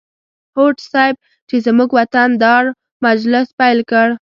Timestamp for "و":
2.69-2.75